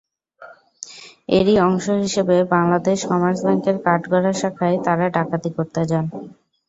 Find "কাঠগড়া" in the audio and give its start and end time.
3.85-4.31